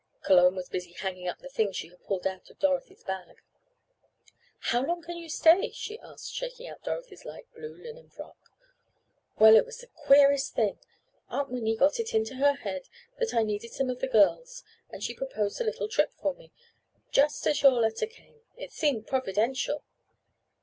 [0.23, 3.39] Cologne was busy hanging up the things she had pulled out of Dorothy's bag.
[4.73, 8.49] "How long can you stay?" she asked, shaking out Dorothy's light blue linen frock.
[9.37, 10.79] "Well, it was the queerest thing!
[11.29, 12.87] Aunt Winnie got it into her head
[13.19, 16.51] that I needed some of the girls, and she proposed a little trip for me,
[17.11, 18.41] just as your letter came.
[18.57, 19.83] It seemed providential."